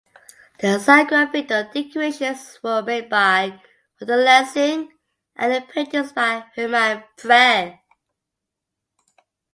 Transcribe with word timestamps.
The 0.57 0.79
sgraffito 0.79 1.71
decorations 1.71 2.57
were 2.63 2.81
made 2.81 3.07
by 3.07 3.61
Otto 4.01 4.15
Lessing 4.15 4.91
and 5.35 5.53
the 5.53 5.61
paintings 5.61 6.11
by 6.11 6.43
Hermann 6.55 7.03
Prell. 7.17 7.79